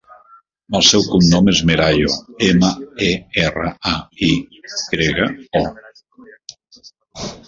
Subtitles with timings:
[0.77, 2.15] El seu cognom és Merayo:
[2.47, 2.71] ema,
[3.07, 3.09] e,
[3.49, 3.93] erra, a,
[4.29, 4.31] i
[4.95, 5.29] grega,
[5.61, 6.33] o.